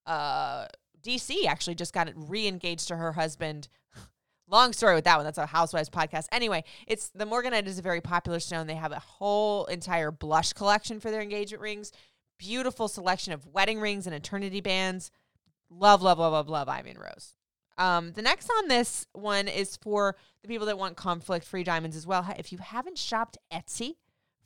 uh, 0.06 0.66
DC 1.02 1.46
actually 1.46 1.76
just 1.76 1.92
got 1.92 2.10
re-engaged 2.14 2.88
to 2.88 2.96
her 2.96 3.12
husband. 3.12 3.68
Long 4.48 4.72
story 4.72 4.94
with 4.94 5.04
that 5.04 5.16
one. 5.16 5.24
That's 5.24 5.38
a 5.38 5.46
housewives 5.46 5.88
podcast. 5.88 6.26
Anyway, 6.32 6.64
it's 6.86 7.10
the 7.10 7.26
morganite 7.26 7.66
is 7.66 7.78
a 7.78 7.82
very 7.82 8.00
popular 8.00 8.40
stone. 8.40 8.66
They 8.66 8.74
have 8.74 8.92
a 8.92 8.98
whole 8.98 9.66
entire 9.66 10.10
blush 10.10 10.52
collection 10.52 10.98
for 11.00 11.10
their 11.10 11.22
engagement 11.22 11.62
rings. 11.62 11.92
Beautiful 12.38 12.88
selection 12.88 13.32
of 13.32 13.46
wedding 13.46 13.80
rings 13.80 14.06
and 14.06 14.14
eternity 14.14 14.60
bands. 14.60 15.10
Love, 15.70 16.02
love, 16.02 16.18
love, 16.18 16.32
love, 16.32 16.48
love 16.48 16.68
Ivy 16.68 16.90
and 16.90 16.98
Rose. 16.98 17.34
Um, 17.80 18.12
the 18.12 18.20
next 18.20 18.50
on 18.58 18.68
this 18.68 19.06
one 19.14 19.48
is 19.48 19.76
for 19.78 20.14
the 20.42 20.48
people 20.48 20.66
that 20.66 20.76
want 20.78 20.98
conflict 20.98 21.46
free 21.46 21.64
diamonds 21.64 21.96
as 21.96 22.06
well. 22.06 22.28
If 22.36 22.52
you 22.52 22.58
haven't 22.58 22.98
shopped 22.98 23.38
Etsy 23.50 23.96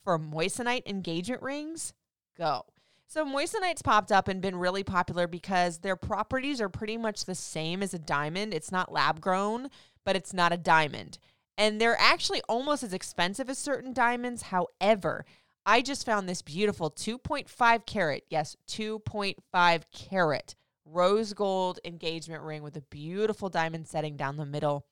for 0.05 0.17
moissanite 0.21 0.87
engagement 0.87 1.43
rings, 1.43 1.93
go. 2.39 2.65
So 3.09 3.25
moissanites 3.25 3.83
popped 3.83 4.13
up 4.13 4.29
and 4.29 4.41
been 4.41 4.55
really 4.57 4.85
popular 4.85 5.27
because 5.27 5.79
their 5.79 5.97
properties 5.97 6.61
are 6.61 6.69
pretty 6.69 6.97
much 6.97 7.25
the 7.25 7.35
same 7.35 7.83
as 7.83 7.93
a 7.93 7.99
diamond. 7.99 8.55
It's 8.55 8.71
not 8.71 8.93
lab 8.93 9.21
grown, 9.21 9.69
but 10.05 10.15
it's 10.15 10.33
not 10.33 10.53
a 10.53 10.57
diamond. 10.57 11.19
And 11.59 11.81
they're 11.81 11.99
actually 11.99 12.41
almost 12.49 12.85
as 12.85 12.95
expensive 12.95 13.51
as 13.51 13.59
certain 13.59 13.93
diamonds. 13.93 14.43
However, 14.43 15.25
I 15.67 15.83
just 15.83 16.07
found 16.07 16.29
this 16.29 16.43
beautiful 16.43 16.89
2.5 16.89 17.85
carat, 17.85 18.23
yes, 18.31 18.57
2.5 18.69 19.83
carat 19.93 20.55
rose 20.85 21.33
gold 21.33 21.81
engagement 21.85 22.43
ring 22.43 22.63
with 22.63 22.77
a 22.77 22.83
beautiful 22.83 23.49
diamond 23.49 23.89
setting 23.89 24.17
down 24.17 24.37
the 24.37 24.47
middle, 24.47 24.87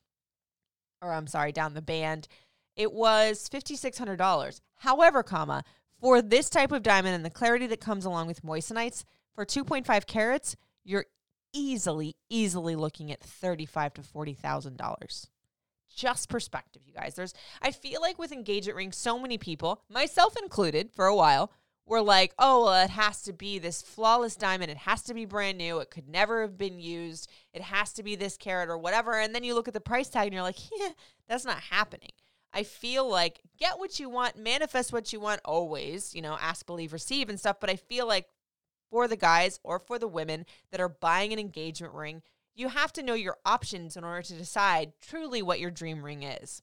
or 1.00 1.12
I'm 1.12 1.26
sorry, 1.26 1.52
down 1.52 1.74
the 1.74 1.82
band. 1.82 2.28
It 2.76 2.92
was 2.92 3.48
$5,600. 3.52 4.60
However, 4.76 5.22
comma, 5.22 5.64
for 6.00 6.22
this 6.22 6.48
type 6.48 6.72
of 6.72 6.82
diamond 6.82 7.14
and 7.14 7.24
the 7.24 7.30
clarity 7.30 7.66
that 7.68 7.80
comes 7.80 8.04
along 8.04 8.26
with 8.26 8.42
moissanites, 8.42 9.04
for 9.34 9.44
2.5 9.44 10.06
carats, 10.06 10.56
you're 10.84 11.06
easily, 11.52 12.16
easily 12.28 12.76
looking 12.76 13.12
at 13.12 13.20
thirty-five 13.20 13.94
to 13.94 14.02
forty 14.02 14.34
thousand 14.34 14.76
dollars. 14.76 15.28
Just 15.94 16.28
perspective, 16.28 16.82
you 16.86 16.94
guys. 16.94 17.14
There's 17.14 17.34
I 17.60 17.70
feel 17.70 18.00
like 18.00 18.18
with 18.18 18.32
engagement 18.32 18.76
rings, 18.76 18.96
so 18.96 19.18
many 19.18 19.38
people, 19.38 19.82
myself 19.90 20.34
included, 20.42 20.90
for 20.92 21.06
a 21.06 21.14
while, 21.14 21.52
were 21.86 22.00
like, 22.00 22.32
oh, 22.38 22.64
well, 22.64 22.84
it 22.84 22.90
has 22.90 23.22
to 23.22 23.32
be 23.32 23.58
this 23.58 23.82
flawless 23.82 24.36
diamond. 24.36 24.70
It 24.70 24.78
has 24.78 25.02
to 25.04 25.14
be 25.14 25.24
brand 25.24 25.58
new. 25.58 25.78
It 25.78 25.90
could 25.90 26.08
never 26.08 26.42
have 26.42 26.56
been 26.56 26.78
used. 26.78 27.28
It 27.52 27.62
has 27.62 27.92
to 27.94 28.02
be 28.02 28.14
this 28.14 28.36
carat 28.36 28.68
or 28.68 28.78
whatever. 28.78 29.18
And 29.18 29.34
then 29.34 29.44
you 29.44 29.54
look 29.54 29.68
at 29.68 29.74
the 29.74 29.80
price 29.80 30.08
tag 30.08 30.26
and 30.26 30.34
you're 30.34 30.42
like, 30.42 30.70
yeah, 30.78 30.90
that's 31.28 31.44
not 31.44 31.58
happening. 31.58 32.12
I 32.52 32.62
feel 32.62 33.08
like 33.08 33.40
get 33.58 33.78
what 33.78 33.98
you 33.98 34.08
want, 34.08 34.36
manifest 34.38 34.92
what 34.92 35.12
you 35.12 35.20
want 35.20 35.40
always, 35.44 36.14
you 36.14 36.22
know, 36.22 36.36
ask, 36.40 36.66
believe, 36.66 36.92
receive 36.92 37.28
and 37.28 37.40
stuff. 37.40 37.58
But 37.60 37.70
I 37.70 37.76
feel 37.76 38.06
like 38.06 38.26
for 38.90 39.08
the 39.08 39.16
guys 39.16 39.58
or 39.64 39.78
for 39.78 39.98
the 39.98 40.08
women 40.08 40.44
that 40.70 40.80
are 40.80 40.88
buying 40.88 41.32
an 41.32 41.38
engagement 41.38 41.94
ring, 41.94 42.22
you 42.54 42.68
have 42.68 42.92
to 42.92 43.02
know 43.02 43.14
your 43.14 43.38
options 43.46 43.96
in 43.96 44.04
order 44.04 44.22
to 44.22 44.34
decide 44.34 44.92
truly 45.00 45.40
what 45.40 45.60
your 45.60 45.70
dream 45.70 46.04
ring 46.04 46.22
is. 46.22 46.62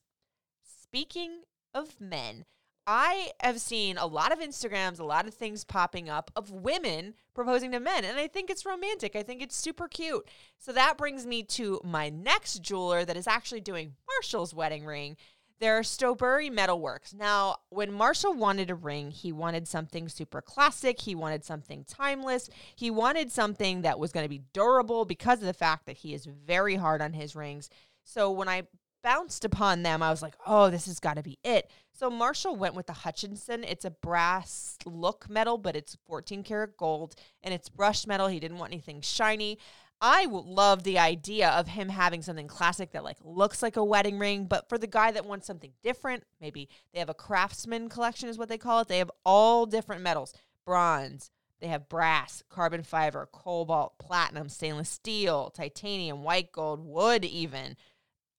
Speaking 0.62 1.42
of 1.74 2.00
men, 2.00 2.44
I 2.92 3.30
have 3.38 3.60
seen 3.60 3.98
a 3.98 4.06
lot 4.06 4.32
of 4.32 4.40
Instagrams, 4.40 4.98
a 4.98 5.04
lot 5.04 5.28
of 5.28 5.32
things 5.32 5.62
popping 5.62 6.10
up 6.10 6.32
of 6.34 6.50
women 6.50 7.14
proposing 7.34 7.70
to 7.70 7.78
men, 7.78 8.04
and 8.04 8.18
I 8.18 8.26
think 8.26 8.50
it's 8.50 8.66
romantic. 8.66 9.14
I 9.14 9.22
think 9.22 9.40
it's 9.40 9.54
super 9.54 9.86
cute. 9.86 10.26
So 10.58 10.72
that 10.72 10.98
brings 10.98 11.24
me 11.24 11.44
to 11.44 11.80
my 11.84 12.08
next 12.08 12.62
jeweler 12.62 13.04
that 13.04 13.16
is 13.16 13.28
actually 13.28 13.60
doing 13.60 13.94
Marshall's 14.08 14.52
wedding 14.52 14.84
ring. 14.84 15.16
They're 15.60 15.84
Stowbury 15.84 16.50
Metalworks. 16.50 17.14
Now, 17.14 17.58
when 17.68 17.92
Marshall 17.92 18.34
wanted 18.34 18.70
a 18.70 18.74
ring, 18.74 19.12
he 19.12 19.30
wanted 19.30 19.68
something 19.68 20.08
super 20.08 20.42
classic. 20.42 21.00
He 21.00 21.14
wanted 21.14 21.44
something 21.44 21.84
timeless. 21.84 22.50
He 22.74 22.90
wanted 22.90 23.30
something 23.30 23.82
that 23.82 24.00
was 24.00 24.10
going 24.10 24.24
to 24.24 24.28
be 24.28 24.42
durable 24.52 25.04
because 25.04 25.38
of 25.38 25.46
the 25.46 25.54
fact 25.54 25.86
that 25.86 25.98
he 25.98 26.12
is 26.12 26.26
very 26.26 26.74
hard 26.74 27.00
on 27.02 27.12
his 27.12 27.36
rings. 27.36 27.70
So 28.02 28.32
when 28.32 28.48
I 28.48 28.64
bounced 29.02 29.44
upon 29.44 29.82
them, 29.82 30.02
I 30.02 30.10
was 30.10 30.22
like, 30.22 30.34
oh, 30.46 30.70
this 30.70 30.86
has 30.86 31.00
got 31.00 31.14
to 31.14 31.22
be 31.22 31.38
it. 31.44 31.70
So 31.92 32.10
Marshall 32.10 32.56
went 32.56 32.74
with 32.74 32.86
the 32.86 32.92
Hutchinson. 32.92 33.64
It's 33.64 33.84
a 33.84 33.90
brass 33.90 34.78
look 34.84 35.28
metal, 35.28 35.58
but 35.58 35.76
it's 35.76 35.96
14 36.06 36.42
karat 36.42 36.76
gold 36.76 37.14
and 37.42 37.52
it's 37.52 37.68
brushed 37.68 38.06
metal. 38.06 38.28
He 38.28 38.40
didn't 38.40 38.58
want 38.58 38.72
anything 38.72 39.00
shiny. 39.00 39.58
I 40.02 40.26
love 40.30 40.82
the 40.82 40.98
idea 40.98 41.50
of 41.50 41.68
him 41.68 41.90
having 41.90 42.22
something 42.22 42.48
classic 42.48 42.92
that 42.92 43.04
like 43.04 43.18
looks 43.22 43.62
like 43.62 43.76
a 43.76 43.84
wedding 43.84 44.18
ring, 44.18 44.46
but 44.46 44.68
for 44.68 44.78
the 44.78 44.86
guy 44.86 45.10
that 45.12 45.26
wants 45.26 45.46
something 45.46 45.72
different, 45.82 46.24
maybe 46.40 46.70
they 46.92 47.00
have 47.00 47.10
a 47.10 47.14
craftsman 47.14 47.90
collection 47.90 48.28
is 48.30 48.38
what 48.38 48.48
they 48.48 48.56
call 48.56 48.80
it. 48.80 48.88
They 48.88 48.98
have 48.98 49.10
all 49.26 49.66
different 49.66 50.00
metals, 50.00 50.32
bronze, 50.64 51.30
they 51.60 51.68
have 51.68 51.88
brass, 51.88 52.42
carbon 52.48 52.82
fiber, 52.82 53.28
cobalt, 53.30 53.98
platinum, 53.98 54.48
stainless 54.48 54.88
steel, 54.88 55.50
titanium, 55.50 56.22
white 56.22 56.50
gold, 56.52 56.80
wood 56.80 57.24
even. 57.24 57.76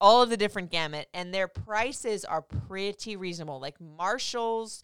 All 0.02 0.22
of 0.22 0.30
the 0.30 0.38
different 0.38 0.72
gamut 0.72 1.08
and 1.14 1.34
their 1.34 1.48
prices 1.48 2.26
are 2.26 2.42
pretty 2.42 3.16
reasonable. 3.16 3.62
Like 3.62 3.80
Marshall's 3.80 4.84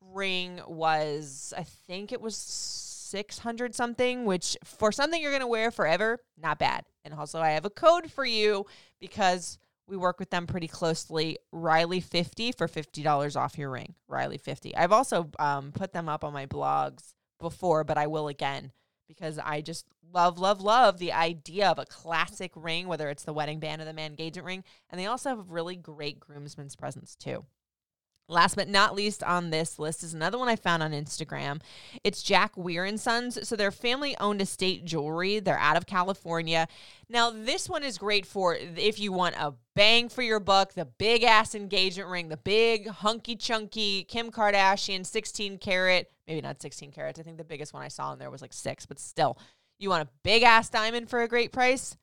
ring 0.00 0.60
was 0.66 1.54
I 1.56 1.62
think 1.62 2.12
it 2.12 2.20
was 2.20 2.36
600 2.36 3.74
something, 3.74 4.24
which 4.26 4.56
for 4.64 4.92
something 4.92 5.20
you're 5.20 5.30
going 5.30 5.40
to 5.40 5.46
wear 5.46 5.70
forever, 5.70 6.18
not 6.36 6.58
bad. 6.58 6.84
And 7.04 7.14
also, 7.14 7.40
I 7.40 7.50
have 7.50 7.64
a 7.64 7.70
code 7.70 8.10
for 8.10 8.24
you 8.24 8.66
because 9.00 9.58
we 9.88 9.96
work 9.96 10.18
with 10.18 10.30
them 10.30 10.46
pretty 10.46 10.68
closely. 10.68 11.38
Riley50 11.54 12.56
for 12.56 12.68
$50 12.68 13.36
off 13.36 13.56
your 13.56 13.70
ring. 13.70 13.94
Riley50. 14.10 14.72
I've 14.76 14.92
also 14.92 15.30
um, 15.38 15.72
put 15.72 15.92
them 15.92 16.08
up 16.08 16.22
on 16.22 16.34
my 16.34 16.46
blogs 16.46 17.14
before, 17.40 17.84
but 17.84 17.96
I 17.96 18.06
will 18.06 18.28
again 18.28 18.72
because 19.08 19.38
I 19.38 19.60
just 19.60 19.86
love, 20.12 20.38
love, 20.38 20.60
love 20.60 20.98
the 20.98 21.12
idea 21.12 21.68
of 21.68 21.78
a 21.78 21.86
classic 21.86 22.52
ring, 22.54 22.86
whether 22.86 23.08
it's 23.08 23.24
the 23.24 23.32
wedding 23.32 23.58
band 23.58 23.82
or 23.82 23.84
the 23.84 23.92
man 23.92 24.10
engagement 24.12 24.46
ring. 24.46 24.64
And 24.90 25.00
they 25.00 25.06
also 25.06 25.30
have 25.30 25.50
really 25.50 25.76
great 25.76 26.20
groomsmen's 26.20 26.76
presents 26.76 27.16
too. 27.16 27.44
Last 28.30 28.56
but 28.56 28.68
not 28.68 28.94
least 28.94 29.22
on 29.22 29.48
this 29.48 29.78
list 29.78 30.02
is 30.02 30.12
another 30.12 30.36
one 30.36 30.48
I 30.48 30.56
found 30.56 30.82
on 30.82 30.92
Instagram. 30.92 31.62
It's 32.04 32.22
Jack 32.22 32.54
Weir 32.58 32.84
and 32.84 33.00
Sons. 33.00 33.48
So 33.48 33.56
they're 33.56 33.70
family 33.70 34.14
owned 34.18 34.42
estate 34.42 34.84
jewelry. 34.84 35.40
They're 35.40 35.58
out 35.58 35.78
of 35.78 35.86
California. 35.86 36.68
Now, 37.08 37.30
this 37.30 37.70
one 37.70 37.82
is 37.82 37.96
great 37.96 38.26
for 38.26 38.54
if 38.54 39.00
you 39.00 39.12
want 39.12 39.36
a 39.36 39.54
bang 39.74 40.10
for 40.10 40.20
your 40.20 40.40
buck, 40.40 40.74
the 40.74 40.84
big 40.84 41.22
ass 41.22 41.54
engagement 41.54 42.10
ring, 42.10 42.28
the 42.28 42.36
big 42.36 42.88
hunky 42.88 43.34
chunky 43.34 44.04
Kim 44.04 44.30
Kardashian 44.30 45.06
16 45.06 45.56
carat, 45.56 46.10
maybe 46.28 46.42
not 46.42 46.62
16 46.62 46.92
carats. 46.92 47.18
I 47.18 47.22
think 47.22 47.38
the 47.38 47.44
biggest 47.44 47.72
one 47.72 47.82
I 47.82 47.88
saw 47.88 48.12
in 48.12 48.18
there 48.18 48.30
was 48.30 48.42
like 48.42 48.52
six, 48.52 48.86
but 48.86 49.00
still, 49.00 49.38
you 49.78 49.88
want 49.88 50.06
a 50.06 50.12
big 50.22 50.42
ass 50.42 50.68
diamond 50.68 51.08
for 51.08 51.22
a 51.22 51.28
great 51.28 51.50
price? 51.50 51.96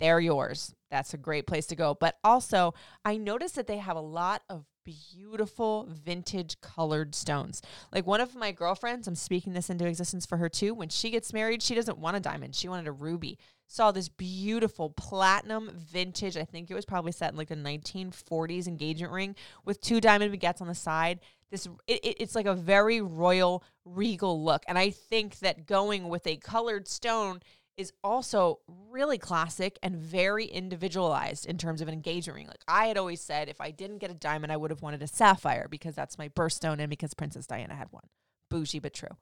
They're 0.00 0.20
yours. 0.20 0.74
That's 0.90 1.14
a 1.14 1.18
great 1.18 1.46
place 1.46 1.66
to 1.66 1.76
go. 1.76 1.96
But 1.98 2.16
also, 2.24 2.74
I 3.04 3.16
noticed 3.16 3.54
that 3.54 3.66
they 3.66 3.78
have 3.78 3.96
a 3.96 4.00
lot 4.00 4.42
of 4.48 4.64
beautiful 4.84 5.86
vintage 5.88 6.60
colored 6.60 7.14
stones. 7.14 7.62
Like 7.92 8.06
one 8.06 8.20
of 8.20 8.34
my 8.34 8.50
girlfriends, 8.50 9.06
I'm 9.06 9.14
speaking 9.14 9.52
this 9.52 9.70
into 9.70 9.86
existence 9.86 10.26
for 10.26 10.38
her 10.38 10.48
too. 10.48 10.74
When 10.74 10.88
she 10.88 11.10
gets 11.10 11.32
married, 11.32 11.62
she 11.62 11.74
doesn't 11.74 11.98
want 11.98 12.16
a 12.16 12.20
diamond, 12.20 12.54
she 12.54 12.68
wanted 12.68 12.88
a 12.88 12.92
ruby. 12.92 13.38
Saw 13.72 13.92
this 13.92 14.08
beautiful 14.08 14.90
platinum 14.90 15.70
vintage, 15.76 16.36
I 16.36 16.42
think 16.42 16.72
it 16.72 16.74
was 16.74 16.84
probably 16.84 17.12
set 17.12 17.30
in 17.30 17.38
like 17.38 17.46
the 17.46 17.54
1940s 17.54 18.66
engagement 18.66 19.12
ring 19.12 19.36
with 19.64 19.80
two 19.80 20.00
diamond 20.00 20.34
baguettes 20.34 20.60
on 20.60 20.66
the 20.66 20.74
side. 20.74 21.20
This 21.52 21.68
it, 21.86 22.04
it, 22.04 22.16
it's 22.18 22.34
like 22.34 22.46
a 22.46 22.54
very 22.54 23.00
royal, 23.00 23.62
regal 23.84 24.42
look. 24.44 24.64
And 24.66 24.76
I 24.76 24.90
think 24.90 25.38
that 25.38 25.66
going 25.66 26.08
with 26.08 26.26
a 26.26 26.36
colored 26.36 26.88
stone 26.88 27.42
is 27.76 27.92
also 28.02 28.58
really 28.90 29.18
classic 29.18 29.78
and 29.84 29.94
very 29.94 30.46
individualized 30.46 31.46
in 31.46 31.56
terms 31.56 31.80
of 31.80 31.86
an 31.86 31.94
engagement 31.94 32.38
ring. 32.38 32.48
Like 32.48 32.64
I 32.66 32.86
had 32.86 32.98
always 32.98 33.20
said, 33.20 33.48
if 33.48 33.60
I 33.60 33.70
didn't 33.70 33.98
get 33.98 34.10
a 34.10 34.14
diamond, 34.14 34.50
I 34.50 34.56
would 34.56 34.72
have 34.72 34.82
wanted 34.82 35.00
a 35.00 35.06
sapphire 35.06 35.68
because 35.70 35.94
that's 35.94 36.18
my 36.18 36.28
birthstone 36.28 36.80
and 36.80 36.90
because 36.90 37.14
Princess 37.14 37.46
Diana 37.46 37.76
had 37.76 37.92
one. 37.92 38.08
Bougie 38.50 38.80
but 38.80 38.94
true. 38.94 39.16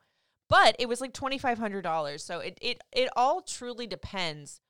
But 0.49 0.77
it 0.79 0.89
was 0.89 1.01
like 1.01 1.13
twenty 1.13 1.39
five 1.39 1.59
hundred 1.59 1.83
dollars. 1.83 2.25
So 2.25 2.41
it 2.41 2.59
it 2.61 2.83
it 2.93 3.09
all 3.17 3.43
truly 3.43 3.87
depends 3.87 4.61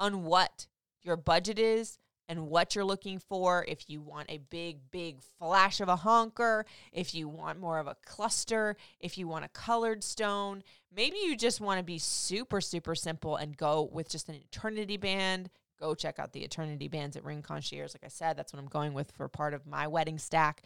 on 0.00 0.24
what 0.24 0.66
your 1.02 1.16
budget 1.16 1.58
is 1.58 1.98
and 2.28 2.48
what 2.48 2.74
you're 2.74 2.84
looking 2.84 3.18
for. 3.18 3.64
If 3.68 3.88
you 3.88 4.00
want 4.00 4.30
a 4.30 4.38
big, 4.38 4.90
big 4.90 5.20
flash 5.38 5.80
of 5.80 5.88
a 5.88 5.96
honker, 5.96 6.66
if 6.92 7.14
you 7.14 7.28
want 7.28 7.60
more 7.60 7.78
of 7.78 7.86
a 7.86 7.96
cluster, 8.04 8.76
if 9.00 9.16
you 9.16 9.28
want 9.28 9.44
a 9.44 9.48
colored 9.48 10.02
stone, 10.02 10.62
maybe 10.94 11.18
you 11.18 11.36
just 11.36 11.60
want 11.60 11.78
to 11.78 11.84
be 11.84 11.98
super, 11.98 12.60
super 12.60 12.94
simple 12.94 13.36
and 13.36 13.56
go 13.56 13.88
with 13.92 14.08
just 14.08 14.28
an 14.28 14.34
eternity 14.34 14.96
band. 14.96 15.50
Go 15.78 15.94
check 15.94 16.18
out 16.18 16.32
the 16.32 16.42
eternity 16.42 16.88
bands 16.88 17.16
at 17.16 17.24
Ring 17.24 17.42
Concierge. 17.42 17.94
Like 17.94 18.04
I 18.04 18.08
said, 18.08 18.36
that's 18.36 18.52
what 18.52 18.60
I'm 18.60 18.68
going 18.68 18.94
with 18.94 19.12
for 19.12 19.28
part 19.28 19.54
of 19.54 19.66
my 19.66 19.86
wedding 19.86 20.18
stack. 20.18 20.62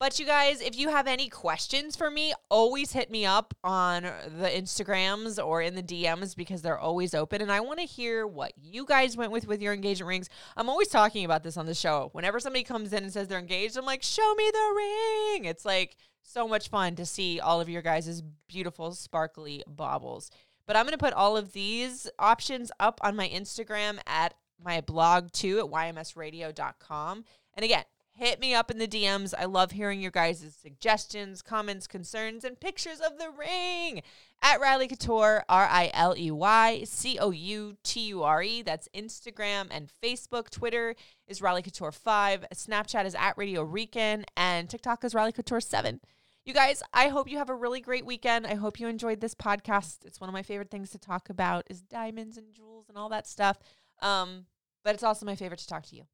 But 0.00 0.20
you 0.20 0.26
guys, 0.26 0.60
if 0.60 0.78
you 0.78 0.90
have 0.90 1.08
any 1.08 1.28
questions 1.28 1.96
for 1.96 2.08
me, 2.08 2.32
always 2.48 2.92
hit 2.92 3.10
me 3.10 3.26
up 3.26 3.52
on 3.64 4.04
the 4.04 4.48
Instagrams 4.48 5.44
or 5.44 5.60
in 5.60 5.74
the 5.74 5.82
DMs 5.82 6.36
because 6.36 6.62
they're 6.62 6.78
always 6.78 7.14
open. 7.14 7.42
And 7.42 7.50
I 7.50 7.58
want 7.58 7.80
to 7.80 7.84
hear 7.84 8.24
what 8.24 8.52
you 8.56 8.84
guys 8.84 9.16
went 9.16 9.32
with 9.32 9.48
with 9.48 9.60
your 9.60 9.74
engagement 9.74 10.08
rings. 10.08 10.28
I'm 10.56 10.68
always 10.68 10.86
talking 10.86 11.24
about 11.24 11.42
this 11.42 11.56
on 11.56 11.66
the 11.66 11.74
show. 11.74 12.10
Whenever 12.12 12.38
somebody 12.38 12.62
comes 12.62 12.92
in 12.92 13.02
and 13.02 13.12
says 13.12 13.26
they're 13.26 13.40
engaged, 13.40 13.76
I'm 13.76 13.84
like, 13.84 14.04
show 14.04 14.34
me 14.36 14.48
the 14.52 14.74
ring. 14.76 15.46
It's 15.46 15.64
like 15.64 15.96
so 16.22 16.46
much 16.46 16.68
fun 16.68 16.94
to 16.94 17.04
see 17.04 17.40
all 17.40 17.60
of 17.60 17.68
your 17.68 17.82
guys' 17.82 18.22
beautiful, 18.46 18.92
sparkly 18.92 19.64
baubles. 19.66 20.30
But 20.68 20.76
I'm 20.76 20.84
going 20.84 20.92
to 20.92 20.98
put 20.98 21.14
all 21.14 21.36
of 21.36 21.52
these 21.52 22.08
options 22.20 22.70
up 22.78 23.00
on 23.02 23.16
my 23.16 23.28
Instagram 23.28 23.98
at 24.06 24.34
my 24.62 24.80
blog 24.80 25.32
too 25.32 25.58
at 25.58 25.66
ymsradio.com. 25.66 27.24
And 27.54 27.64
again, 27.64 27.84
hit 28.18 28.40
me 28.40 28.52
up 28.52 28.70
in 28.70 28.78
the 28.78 28.88
DMs. 28.88 29.32
I 29.38 29.44
love 29.44 29.70
hearing 29.70 30.00
your 30.00 30.10
guys' 30.10 30.56
suggestions, 30.60 31.40
comments, 31.40 31.86
concerns, 31.86 32.44
and 32.44 32.58
pictures 32.58 33.00
of 33.00 33.16
the 33.18 33.30
ring 33.30 34.02
at 34.42 34.60
Riley 34.60 34.88
Couture, 34.88 35.44
R 35.48 35.68
I 35.70 35.90
L 35.94 36.16
E 36.16 36.30
Y 36.30 36.82
C 36.84 37.18
O 37.18 37.30
U 37.30 37.76
T 37.84 38.00
U 38.08 38.22
R 38.24 38.42
E. 38.42 38.62
That's 38.62 38.88
Instagram 38.94 39.68
and 39.70 39.92
Facebook. 40.02 40.50
Twitter 40.50 40.96
is 41.28 41.40
Riley 41.40 41.62
Couture 41.62 41.92
5. 41.92 42.46
Snapchat 42.54 43.06
is 43.06 43.14
at 43.14 43.38
Radio 43.38 43.62
Rican, 43.62 44.24
and 44.36 44.68
TikTok 44.68 45.04
is 45.04 45.14
Riley 45.14 45.32
Couture 45.32 45.60
7. 45.60 46.00
You 46.44 46.54
guys, 46.54 46.82
I 46.92 47.08
hope 47.08 47.30
you 47.30 47.38
have 47.38 47.50
a 47.50 47.54
really 47.54 47.80
great 47.80 48.06
weekend. 48.06 48.46
I 48.46 48.54
hope 48.54 48.80
you 48.80 48.88
enjoyed 48.88 49.20
this 49.20 49.34
podcast. 49.34 50.04
It's 50.04 50.20
one 50.20 50.28
of 50.28 50.34
my 50.34 50.42
favorite 50.42 50.70
things 50.70 50.90
to 50.90 50.98
talk 50.98 51.30
about 51.30 51.66
is 51.70 51.82
diamonds 51.82 52.36
and 52.36 52.52
jewels 52.52 52.88
and 52.88 52.98
all 52.98 53.10
that 53.10 53.26
stuff. 53.26 53.58
Um, 54.00 54.46
but 54.82 54.94
it's 54.94 55.04
also 55.04 55.26
my 55.26 55.36
favorite 55.36 55.60
to 55.60 55.66
talk 55.66 55.84
to 55.86 55.96
you. 55.96 56.04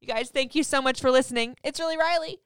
You 0.00 0.08
guys, 0.08 0.30
thank 0.30 0.54
you 0.54 0.62
so 0.62 0.80
much 0.80 0.98
for 1.00 1.10
listening. 1.10 1.56
It's 1.62 1.78
really 1.78 1.98
Riley. 1.98 2.40